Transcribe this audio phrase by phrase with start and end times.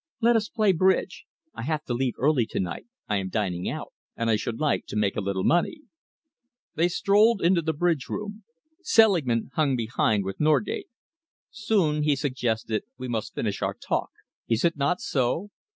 [0.19, 1.25] Let us play bridge.
[1.53, 4.87] I have to leave early to night I am dining out and I should like
[4.87, 5.81] to make a little money."
[6.73, 8.43] They strolled into the bridge room.
[8.81, 10.87] Selingman hung behind with Norgate.
[11.51, 14.09] "Soon," he suggested, "we must finish our talk,
[14.47, 15.51] is it not so?